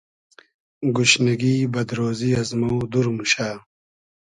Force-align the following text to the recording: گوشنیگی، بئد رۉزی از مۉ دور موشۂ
گوشنیگی، 0.95 1.55
بئد 1.73 1.89
رۉزی 1.97 2.31
از 2.41 2.49
مۉ 2.59 2.63
دور 2.91 3.05
موشۂ 3.15 3.49